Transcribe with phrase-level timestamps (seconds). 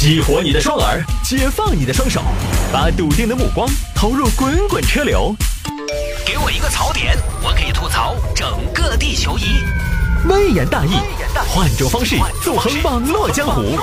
[0.00, 2.22] 激活你的双耳，解放你的双手，
[2.72, 5.34] 把笃定的目光投入滚滚车流。
[6.24, 9.42] 给我一个槽点，我可以吐槽整个地球仪。
[10.28, 10.90] 微言大义，
[11.48, 12.14] 换种方式
[12.44, 13.76] 纵横网络江湖。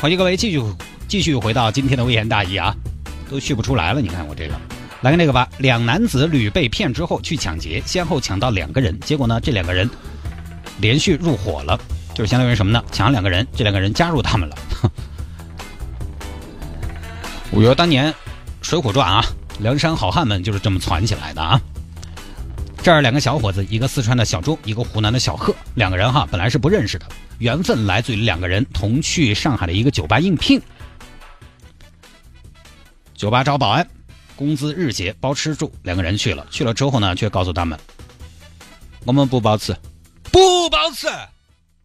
[0.00, 0.60] 欢迎各位继续
[1.06, 2.74] 继续回到今天的微言大义啊，
[3.30, 4.00] 都续不出来了。
[4.00, 4.54] 你看我这个，
[5.02, 5.48] 来看这个吧。
[5.58, 9.88] 两男子屡被骗之后去抢劫，先后抢到两个人，结果呢，这两个人
[10.80, 11.78] 连续入伙了，
[12.14, 12.82] 就是相当于什么呢？
[12.92, 14.56] 抢了两个人，这两个人加入他们了。
[17.50, 18.12] 我觉得当年
[18.62, 19.24] 《水浒传》啊，
[19.60, 21.60] 梁山好汉们就是这么攒起来的啊。
[22.80, 27.06] 这儿两个小伙子，一个四川的小周，一个湖南的小贺，两个人哈本来是不认识的，
[27.38, 30.60] 缘分来自于两个人同去上海的一个酒吧应聘。
[33.14, 33.86] 酒吧招保安，
[34.36, 36.46] 工资日结，包吃住，两个人去了。
[36.50, 37.76] 去了之后呢，却告诉他们，
[39.04, 39.76] 我们不包吃，
[40.30, 41.08] 不包吃，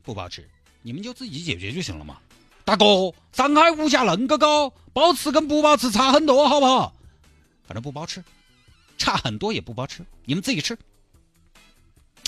[0.04, 0.48] 不包吃，
[0.82, 2.18] 你们就自己解决就行了嘛。
[2.66, 6.94] 大哥，上海物价恁个高，包吃跟不包吃差很多，好不好？
[7.66, 8.24] 反正不包吃，
[8.98, 10.78] 差很多也不包吃，你们自己吃。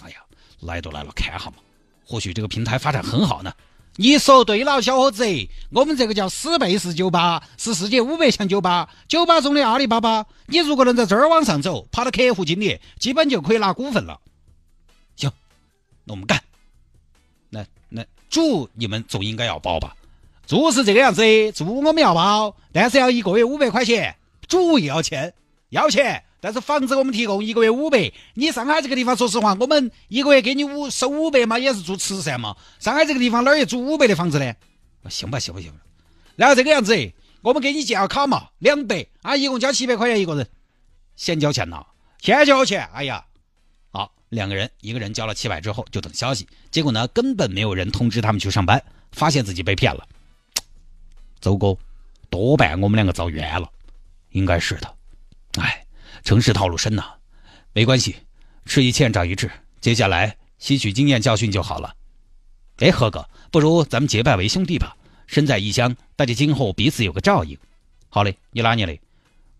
[0.03, 0.17] 哎呀，
[0.61, 1.57] 来都来了，看哈嘛，
[2.05, 3.53] 或许这个平台发展很好呢。
[3.97, 5.25] 你说对了，小伙子，
[5.71, 10.25] 我们这个叫史贝斯酒吧，是世界五百强酒吧，酒吧中的阿里巴巴。
[10.47, 14.19] 你如果能在这儿往上走，爬到客户经理，基本就可以拿股份了。
[16.05, 16.41] 那我们干。
[17.49, 19.95] 那那主你们总应该要包吧？
[20.47, 24.15] 主是这个样子，主我们要包，但是要一个月五百块钱，
[24.47, 25.33] 主也要钱，
[25.69, 26.23] 要钱。
[26.39, 32.55] 但是房子我们提供一个月五百，你上海这个地方，说实话，我们一个月给你五收五百嘛，也是做慈善嘛。
[32.79, 34.53] 上海这个地方哪儿有租五百的房子呢？
[35.09, 35.79] 行吧，行吧，行吧。
[36.35, 40.47] 然后这个样子，我们给你建个卡嘛，两百啊，一共交七百块钱一个人，
[41.15, 41.83] 先交钱呐，
[42.19, 42.87] 先交钱。
[42.93, 43.25] 哎呀，
[44.29, 50.07] 两个人，一个人交了七百之后就等消息，结果呢，根本没有人通知他们去上班，发现自己被骗了。
[51.39, 51.77] 周哥，
[52.29, 53.69] 多半我们两个遭冤了，
[54.31, 54.95] 应该是的。
[55.59, 55.81] 哎。
[56.23, 57.03] 城市套路深呐，
[57.71, 58.15] 没关系，
[58.65, 61.95] 吃一堑长一智，接下来吸取经验教训就好了。
[62.77, 64.97] 哎，何哥，不如咱们结拜为兄弟吧，
[65.27, 67.55] 身在异乡，大家今后彼此有个照应。
[68.09, 68.97] 好嘞，你哪年的？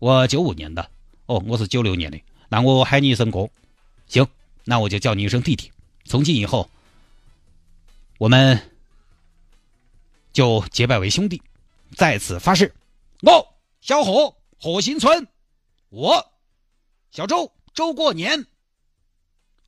[0.00, 0.90] 我九五年的。
[1.26, 2.20] 哦，我是九六年的。
[2.48, 3.48] 那我喊你一声哥。
[4.08, 4.26] 行，
[4.68, 5.70] 那我就叫你一声弟弟。
[6.04, 6.68] 从今以后，
[8.18, 8.60] 我们
[10.32, 11.40] 就结拜为兄弟，
[11.94, 12.74] 在此发誓。
[13.22, 15.28] 我小何何新村，
[15.88, 16.32] 我。
[17.12, 18.44] 小周，周过年，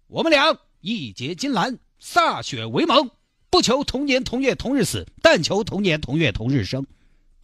[0.09, 3.11] 我们俩义结金兰，歃血为盟，
[3.51, 6.85] 不求同年同月同日死，但求同年同月同日生。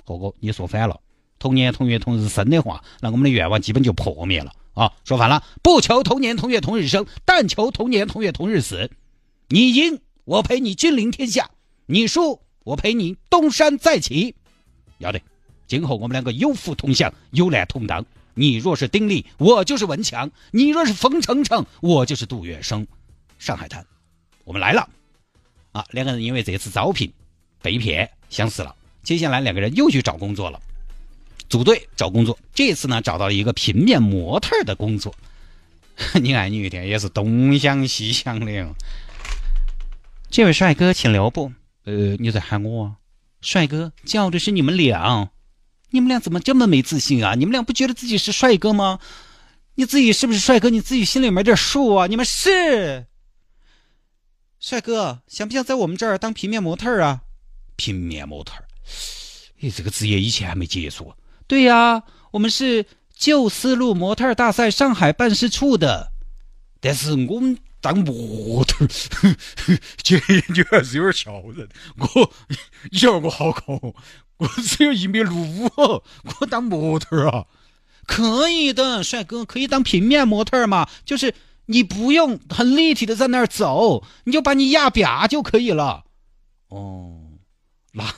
[0.04, 1.00] 火哥，你说反了，
[1.38, 4.92] 同年同月同日生的话，那我们的愿望基本就破灭了啊！
[5.04, 8.90] 说反了，不求同年同月同日生，但求同年同月同日死。
[9.48, 11.44] 你赢，我陪你君临天下；
[11.86, 14.34] 你输，我陪你东山再起。
[14.98, 15.20] 要得，
[15.66, 18.04] 今后我们两个有福同享，有难同当。
[18.34, 22.84] 你若是丁力，我就是文强；你若是冯程程，我就是杜月笙。
[23.38, 23.86] 上海滩，
[24.44, 24.88] 我们来了。
[25.70, 27.12] 啊，两个人因为这次招聘
[27.62, 28.74] 被骗相识了，
[29.04, 30.60] 接下来两个人又去找工作了，
[31.54, 32.36] 组队找工作。
[32.52, 35.14] 这次呢，找到了一个平面模特的工作。
[36.20, 38.74] 你看，你一天也是东想西想的。
[40.28, 41.52] 这位帅哥，请留步。
[41.84, 42.96] 呃，你在喊我？
[43.40, 45.30] 帅哥，叫的是你们俩。
[45.90, 47.36] 你们俩怎么这么没自信啊？
[47.36, 48.98] 你们俩不觉得自己是帅哥吗？
[49.76, 50.70] 你自己是不是帅哥？
[50.70, 52.08] 你自己心里没点数啊？
[52.08, 53.06] 你们是
[54.58, 57.20] 帅哥，想不想在我们这儿当平面模特啊？
[57.76, 58.54] 平面模特，
[59.60, 61.14] 哎，这个职业以前还没接触。
[61.46, 66.12] 对呀，我们是旧丝路模特大赛上海办事处的，
[66.80, 68.86] 但是我们当模特，
[70.02, 71.68] 这你还是有点吓人。
[71.98, 72.32] 我，
[72.90, 73.78] 你晓得我好高。
[74.38, 75.70] 我只有一米六五，
[76.40, 77.46] 我当模特啊，
[78.04, 80.88] 可以的，帅哥可以当平面模特嘛？
[81.04, 81.34] 就是
[81.66, 86.04] 你不用很立体的在那儿走，你就把你压扁就可以了。
[86.68, 87.20] 哦，
[87.92, 88.12] 那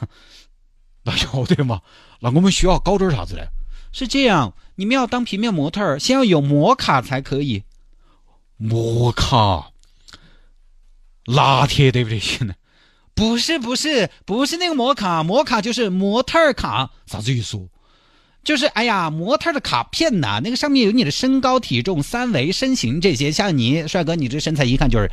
[1.03, 1.83] 那要得嘛？
[2.21, 3.43] 那我们需要搞点啥子呢？
[3.93, 7.63] 是这样，你们要当平面模特，先要有模卡才可以。
[8.57, 9.71] 模卡，
[11.25, 12.19] 拉铁对不对？
[12.19, 12.55] 现在。
[13.15, 17.69] 不是不是不是那个模卡，模卡就是模特卡，啥子意思？
[18.45, 23.33] 就是哎呀，模特的卡片呐，那个上面有你的身高、体重、三围、身形这些。
[23.33, 25.11] 像你帅哥，你这身材一看就是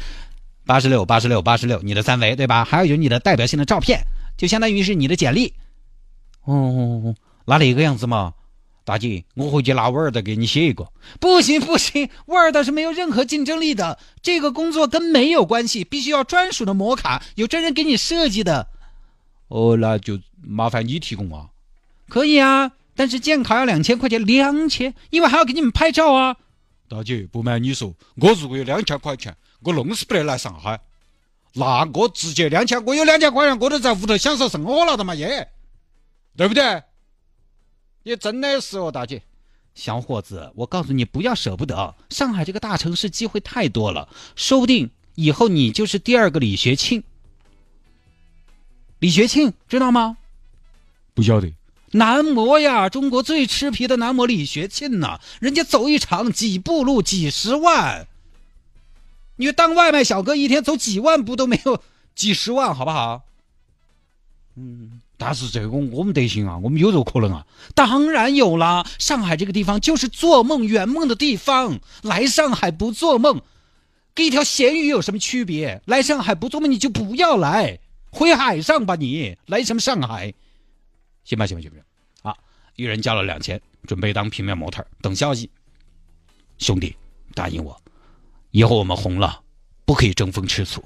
[0.66, 2.66] 八十六、八十六、八十六，你的三围对吧？
[2.66, 4.02] 还要有你的代表性的照片，
[4.38, 5.54] 就相当于是你的简历。
[6.45, 8.34] 哦，那那个样子嘛？
[8.86, 10.86] 大姐，我回去拿 Word 给你写一个。
[11.19, 18.68] 不行不行，，Word 是没有任何竞争力的，这个工作跟没有关系，必须要专属的模卡，有专人给你设计的。
[19.48, 21.48] 哦，那就麻烦你提供啊。
[22.10, 26.36] 可以啊，但是建卡要两千块钱，两千，因为还要给你们拍照啊。
[26.89, 30.78] 大姐，不瞒你说，我如果有两千块钱，我弄是不得来上海。
[31.54, 35.48] 那我直接两千，我有两千块钱，我都在屋头享受生活了的嘛耶，
[36.36, 36.84] 对不对？
[38.04, 39.24] 也真的是哦，大姐，
[39.76, 41.96] 小伙子，我告诉你，不要舍不得。
[42.10, 47.04] 上海这个大城市机会太多了，说不定以后你就是第二个李学庆。
[49.00, 50.18] 李学庆知道吗？
[51.14, 51.54] 不晓得。
[51.92, 58.08] 男模呀，中国最吃皮的男模李学庆呐，人家走一场几步路几十万。
[59.36, 61.84] 你当外卖小哥一天走几万步都没有
[62.16, 63.22] 几十万，好不好？
[64.56, 67.48] 嗯，但是这个我们得行啊，我们有这个可能啊？
[67.74, 68.86] 当然有啦！
[69.00, 73.42] 上海这个地方就是做梦圆梦的地方，来上海不做梦，
[74.14, 75.81] 跟一条咸鱼有什么区别？
[75.86, 77.80] 来上海不做梦你就不要来，
[78.12, 79.38] 回海上吧你！
[79.46, 80.34] 来什么上海？
[81.24, 81.78] 行吧行吧行吧
[82.22, 82.38] 行，啊，
[82.75, 85.50] 一人交了两千，准备当平面模特等消息。
[86.58, 86.94] 兄弟，
[87.34, 87.81] 答应我。
[88.52, 89.42] 以后我们红了，
[89.86, 90.84] 不可以争风吃醋。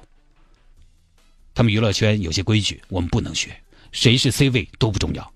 [1.56, 3.60] 他们娱乐圈有些规矩，我们不能学。
[3.92, 5.34] 谁是 C 位都不重要，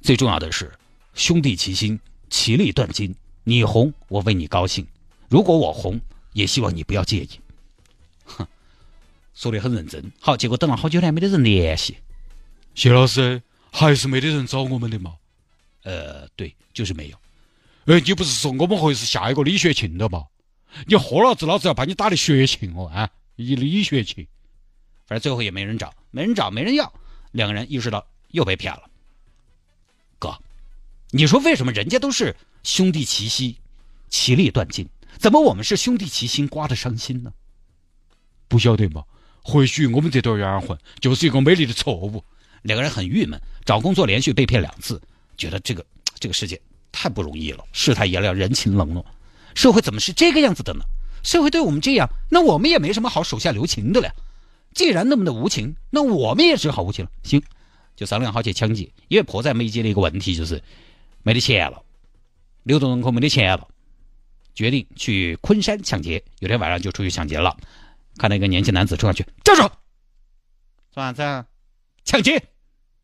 [0.00, 0.72] 最重要的是
[1.14, 1.98] 兄弟齐心，
[2.30, 3.14] 其利断金。
[3.44, 4.84] 你红，我为你高兴；
[5.28, 6.00] 如果我红，
[6.32, 7.28] 也希望你不要介意。
[8.24, 8.46] 哼，
[9.34, 10.10] 说的很认真。
[10.18, 11.96] 好，结果等了好久还没得人联系。
[12.74, 15.14] 谢老师，还是没得人找我们的嘛？
[15.82, 17.16] 呃，对，就是没有。
[17.84, 20.24] 哎，你不是说我们会是下一个李雪琴的吗？
[20.86, 22.86] 你喝老子，老子要把你打的血清哦！
[22.86, 24.26] 啊，一李雪琴，
[25.06, 26.90] 反正最后也没人找，没人找，没人要，
[27.34, 28.84] 两个人意识到又被骗了。
[30.20, 30.38] 哥，
[31.10, 33.56] 你说为什么人家都是兄弟齐心，
[34.08, 34.88] 其利断金，
[35.18, 37.32] 怎么我们是兄弟齐心，刮的伤心呢？
[38.46, 39.02] 不晓得吗？
[39.42, 42.24] 或许我们这段缘分就是一个美丽的错误。
[42.62, 45.02] 两个人很郁闷，找工作连续被骗两次，
[45.36, 45.84] 觉得这个
[46.20, 46.58] 这个世界
[46.92, 49.04] 太不容易了，世态炎凉，人情冷落。
[49.56, 50.84] 社会怎么是这个样子的呢？
[51.24, 54.14] 社会对我们这样，那我们也没什么好手下留情的了。
[54.74, 57.10] 既然那么的无情，那我们也只好无情了。
[57.22, 57.42] 行，
[57.96, 58.92] 就商量好去抢劫。
[59.08, 60.62] 因为迫在眉睫的一个问题就是
[61.22, 61.82] 没得钱了，
[62.64, 63.68] 流动人口没得钱了，
[64.54, 66.22] 决定去昆山抢劫。
[66.40, 67.56] 有天晚上就出去抢劫了，
[68.18, 69.62] 看到一个年轻男子冲上去，站住！
[70.90, 71.46] 做啥子？
[72.04, 72.44] 抢劫！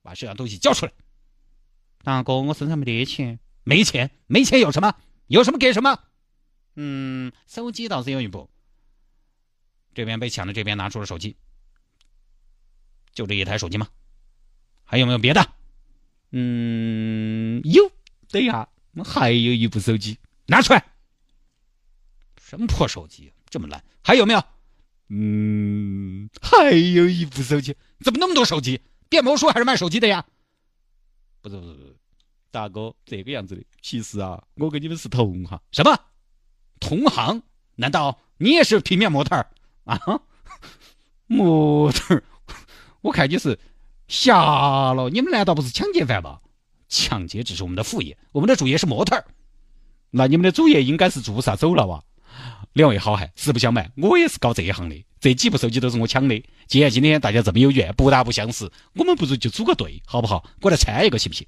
[0.03, 0.93] 把身上东西交出来。
[2.03, 3.39] 大哥，我身上没得钱。
[3.63, 4.11] 没钱？
[4.27, 4.95] 没钱有什么？
[5.29, 5.99] 有什么给什么？
[6.75, 8.49] 嗯，手机倒是有一部。
[9.95, 11.37] 这边被抢的这边拿出了手机，
[13.21, 13.87] 就这一台手机吗？
[14.83, 15.47] 还有没有别的？
[16.33, 17.93] 嗯，有。
[18.31, 18.67] 等一下，
[19.05, 20.83] 还有一部手机，拿出来。
[22.41, 23.85] 什么破手机，这么烂？
[24.01, 24.43] 还有没有？
[25.09, 27.77] 嗯，还有一部手机。
[28.03, 28.81] 怎么那么多手机？
[29.11, 30.25] 变魔术还是卖手机的呀？
[31.43, 31.97] 不是不是不是，
[32.51, 33.63] 大哥，这个样子的。
[33.83, 35.61] 其实啊，我跟你们是同行。
[35.73, 35.95] 什么？
[36.81, 37.43] 同行？
[37.77, 39.51] 难道你也是平面模特儿
[39.85, 40.01] 啊？
[41.29, 42.25] 模特儿？
[43.03, 43.59] 我看你是
[44.09, 45.09] 瞎了。
[45.11, 46.39] 你们难道不是抢劫犯吗？
[46.89, 49.25] 抢劫只是我们的副业，我们的主业是模特儿。
[50.11, 52.03] 那你们的主业应该是做啥走了哇？
[52.73, 55.05] 两位好汉，实不相瞒，我也是搞这一行的。
[55.21, 56.45] 这几部手机都是我抢的。
[56.67, 60.45] 既然今天大家这么有缘，不打不相识，我们不如就组个队，好不好？
[60.61, 61.47] 过来拆一个，行不行？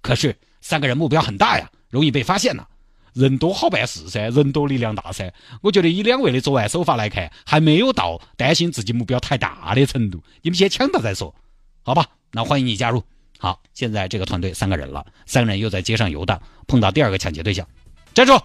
[0.00, 2.66] 可是三个人目标很大呀，容易被发现呐。
[3.14, 5.32] 人多好办事噻，人多力量大噻。
[5.62, 10.22] 我觉得以两位的作案手法来看，还没有到担心自己目标太大的程度。
[10.42, 11.34] 你们先抢到再说，
[11.82, 12.06] 好吧？
[12.32, 13.02] 那欢迎你加入。
[13.38, 17.66] 好，现在这个团队三个人了，三个人又在街上游荡，碰到第二个抢劫对象，
[18.12, 18.36] 站住！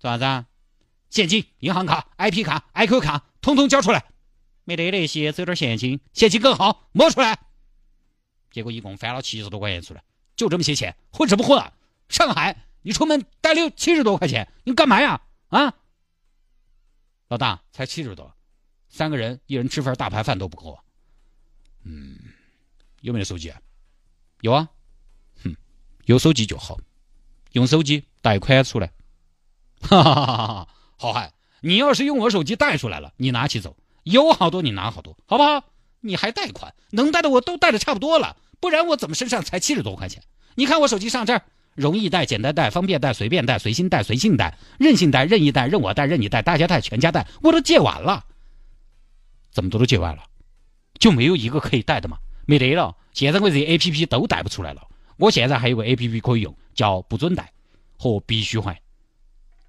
[0.00, 0.46] 做啥子啊？
[1.08, 4.04] 现金、银行卡、IP 卡、IQ 卡，通通交出来。
[4.64, 7.38] 没得那些，只有点现金，现金更好，摸出来。
[8.50, 10.02] 结果一共翻了七十多块钱出来，
[10.34, 11.72] 就这么些钱，混什么混啊？
[12.08, 12.65] 上海。
[12.86, 15.20] 你出门带六七十多块钱，你干嘛呀？
[15.48, 15.74] 啊，
[17.26, 18.32] 老大才七十多，
[18.88, 20.84] 三个人一人吃份大排饭都不够啊。
[21.82, 22.16] 嗯，
[23.00, 23.60] 有没有手机啊？
[24.40, 24.68] 有啊，
[25.42, 25.56] 哼，
[26.04, 26.78] 有手机就好，
[27.50, 28.92] 用手机贷款出来。
[29.80, 30.68] 哈哈哈哈哈！
[30.96, 35.64] 好汉，你要是用我手机贷出来了，你拿起走，有好多你拿好多，好不好？
[36.02, 40.22] 你还贷款，能贷的我都贷的差不多了，不然我怎么身上才七十多块钱？
[40.54, 41.42] 你看我手机上这儿。
[41.76, 48.24] 容易贷、简单贷、方便贷、随便贷、随心贷、随性贷、任性贷、任意贷、任我贷、任你贷、大家贷、全家贷，我都借完了。
[49.52, 50.24] 这么多都借完了，
[50.98, 52.18] 就没有一个可以贷的嘛？
[52.46, 52.96] 没得了。
[53.12, 54.82] 现在我这 A P P 都贷不出来了。
[55.16, 57.52] 我现在还有个 A P P 可以用，叫不准贷。
[57.98, 58.78] 和必须还。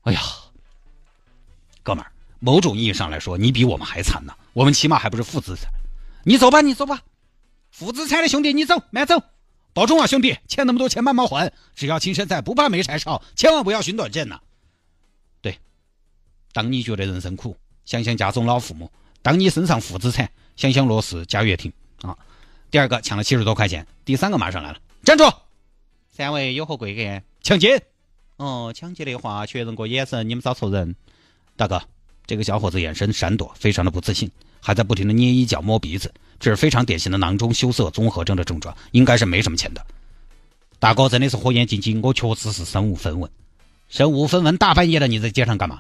[0.02, 0.20] 哎呀，
[1.82, 4.34] 哥们儿，某种意义上来说，你比我们还惨呢。
[4.52, 5.72] 我们起码还不是负资产。
[6.26, 7.02] 你走吧，你走吧，
[7.72, 9.24] 负资产的兄弟，你走，慢走，
[9.78, 11.54] 保重啊，兄弟，欠那么多钱慢慢还。
[11.76, 14.42] 只要青山在，不怕没柴烧，千万不要寻短见呐。
[15.40, 15.56] 对，
[16.52, 17.56] 当你觉得人生苦，
[17.86, 18.88] 想想家中老父母；
[19.22, 22.18] 当你身上负资产，想想罗氏家乐亭啊。
[22.72, 25.32] 第二个抢了七十多块钱，第三个马上来了，站住！
[26.10, 27.24] 三位有何贵干？
[27.44, 27.80] 抢劫。
[28.38, 30.96] 哦，抢劫的话，确认过眼神，你们找错人。
[31.56, 31.80] 大哥，
[32.28, 34.30] 这个小伙子眼神闪躲，非常的不自信，
[34.60, 39.84] 还在不停的捏衣角、摸鼻子，这是非常典型的囊中羞涩综合症的症状，应该是没什么钱的。
[40.78, 43.32] 大哥真的是火眼金睛，我确实是身无分文。
[43.88, 45.80] 身无分文，大半夜的你在街上干嘛？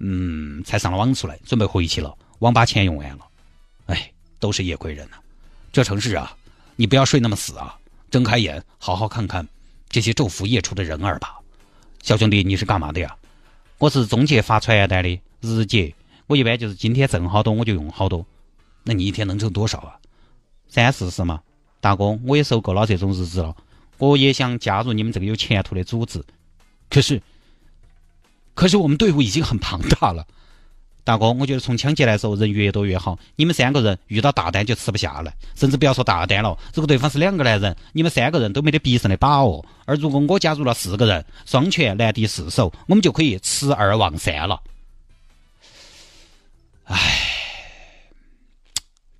[0.00, 3.26] 嗯，才上了网出来，准备回去了，网吧钱用完了。
[3.86, 5.16] 哎，都是夜归人呐。
[5.72, 6.36] 这城市啊，
[6.76, 7.74] 你不要睡那么死啊，
[8.10, 9.48] 睁开眼，好好看看
[9.88, 11.38] 这些昼伏夜出的人儿吧。
[12.02, 13.16] 小兄弟，你是干嘛的呀？
[13.78, 15.94] 我是中介发传单的，日结。
[16.26, 18.24] 我一般就是今天挣好多我就用好多。
[18.84, 19.96] 那你一天能挣多少啊？
[20.68, 21.40] 三四十嘛。
[21.80, 23.54] 大哥，我也受够了这种日子了。
[23.98, 26.22] 我也想加入你们这个有前途的组织。
[26.90, 27.22] 可是，
[28.54, 30.26] 可是我们队伍已经很庞大了。
[31.04, 33.18] 大哥，我觉得从抢劫来说，人越多越好。
[33.36, 36.50] 你们三个人遇到大单就吃不下了，甚至不要说大单了。
[36.74, 39.64] 如果对方是两个男人，你们三个人都没得必胜的把握。
[39.86, 44.60] 而如果我加入了四个人，双拳难敌四手，我们就可以吃二忘三了。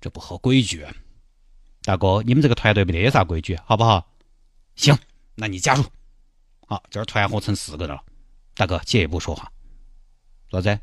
[0.01, 0.85] 这不合规矩。
[1.83, 4.05] 大哥，你们这个团队没得啥规矩，好不好？
[4.75, 4.97] 行，
[5.35, 5.83] 那你加入。
[6.67, 8.01] 好，这儿团伙成四个人了。
[8.53, 9.51] 大哥，借一步说话。
[10.49, 10.79] 老子。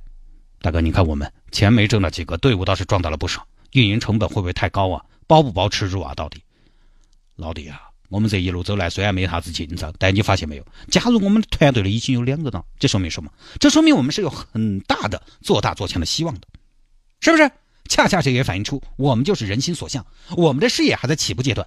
[0.61, 3.47] 大哥，你看我们钱没挣到几个，队伍倒是赚到了不少。
[3.73, 5.05] 运营成本会不会太高啊？
[5.27, 6.15] 包不包吃住啊？
[6.15, 6.43] 到底，
[7.37, 12.65] 老弟啊，我们这一路走来虽然没啥子进账，但你发现没有，加入我们的团队的已经有两个了。
[12.79, 13.31] 这说明什么？
[13.61, 16.49] 这说明我们是有很大的做大做强的希望的，
[17.21, 17.51] 是不是？
[17.87, 20.05] 恰恰这也反映出我们就是人心所向，
[20.37, 21.67] 我们的事业还在起步阶段，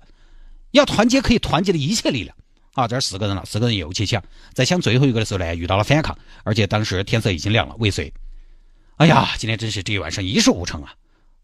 [0.71, 2.35] 要团结可以团结的一切力量。
[2.73, 4.23] 啊，这四个人了，四个人又去抢，
[4.53, 8.13] 在抢最后一个的时候呢，遇到了反抗，而且当时天色已经亮了，未遂。
[8.97, 10.93] 哎呀，今天真是这一晚上一事无成啊！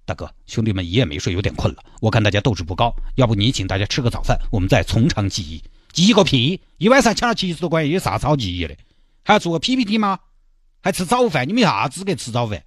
[0.05, 1.83] 大哥，兄弟们一夜没睡，有点困了。
[1.99, 5.63] 我看大家斗志不高，要不你请大家吃个早饭，我们再从长计议。
[5.91, 6.61] 计议个屁！
[6.77, 8.77] 一晚上抢了七十多块，有啥好记忆的？
[9.23, 10.19] 还要做个 PPT 吗？
[10.81, 11.47] 还吃早饭？
[11.47, 12.63] 你们有啥资格吃早饭？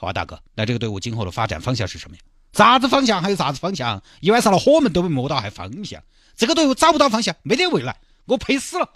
[0.00, 2.22] 好吧，大哥，那这个队伍今后的发展方向是什么呀？
[2.54, 3.20] 啥子方向？
[3.20, 4.02] 还有啥子方向？
[4.20, 6.02] 一晚上的火门都没摸到，还方向？
[6.36, 8.88] 这个队伍找不到方向，没得未来，我赔死了！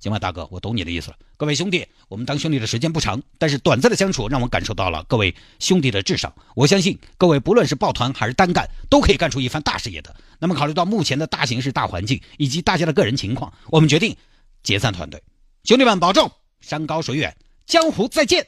[0.00, 1.16] 行吧，大哥，我懂你的意思了。
[1.36, 6.34] 各位兄弟，我们当兄弟的时间不长，但是短暂的相处让我感受到了各位兄弟的智商。
[6.56, 10.12] 我相信各位不论是抱团还是单干，都可以干出一番大事业的。
[10.40, 14.16] 那么，考虑到目前的大形势、大环境以及大家的个人情况，我们决定
[14.64, 15.22] 解散团队。
[15.62, 16.28] 兄弟们保重，
[16.60, 17.36] 山高水远，
[17.66, 18.44] 江湖再见。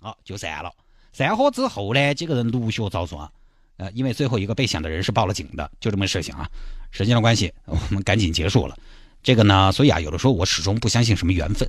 [0.00, 0.72] 好，就散了。
[1.18, 3.28] 散伙之后呢，几个人陆续遭抓。
[3.76, 6.48] 呃，因为最后一个被抢的人是报了警的，就这么个事情啊。
[6.92, 8.78] 时间的关系，我们赶紧结束了。
[9.20, 11.68] 这个呢，所以啊，有的时候我始终不相信什么缘分，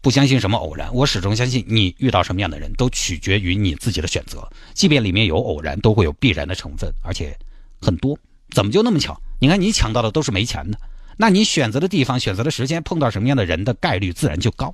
[0.00, 7.36] 不相信什么偶然，我始终相信你遇到什么样的人都取决于你自己的选择，即便里面有偶然，都会有必然的成分，而且
[7.80, 8.16] 很多。
[8.50, 9.20] 怎么就那么巧？
[9.40, 10.78] 你看你抢到的都是没钱的，
[11.16, 14.72] 那你选择的地方、选择的时间、碰到什么样的人的概率自然就高。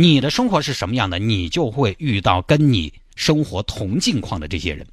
[0.00, 4.86] 你的生活是什么样的，你就会遇到跟你生活同境况的这些人。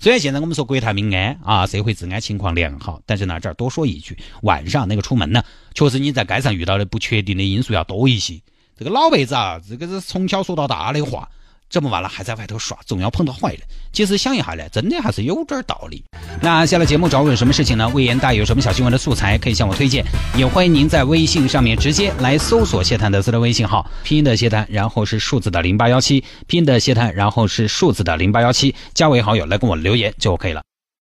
[0.00, 5.40] 虽然现在我们说国泰民安啊，社会治安情况良好，但是呢，这儿多说一句，晚上那个出门呢，
[5.72, 8.40] 确实你在街上遇到的不确定的因素要多一些。
[8.76, 11.30] 这个老辈子啊，这个是从小说到大的话。
[11.68, 13.60] 这么晚了还在外头耍，总要碰到坏人。
[13.92, 16.04] 其实想一下呢，真的还是有点道理。
[16.40, 17.88] 那下了节目找我有什么事情呢？
[17.88, 20.04] 魏延大有什么小新闻的素材可以向我推荐，
[20.36, 30.62] 也欢迎您在微信上面直接来搜索谢探的私人微信号，拼音的谢探，然后是数字的零八幺七，拼音的谢探，然后是数字的零八幺七，加为好友来跟我留言就 OK 了。